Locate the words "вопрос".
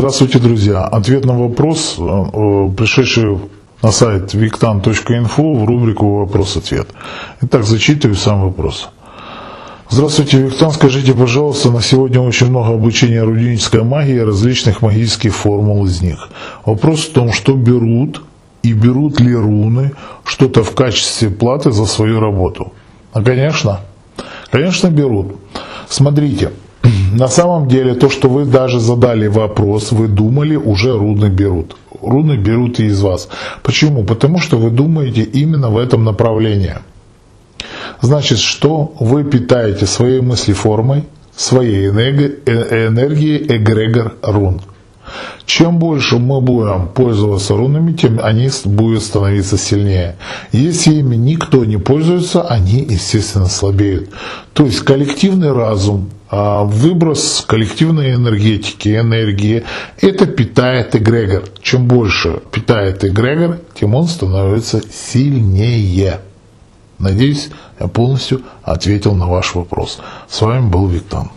1.34-1.96, 8.40-8.88, 16.64-17.00, 29.26-29.92, 69.54-69.98